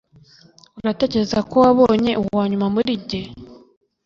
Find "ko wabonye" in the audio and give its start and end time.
1.49-2.11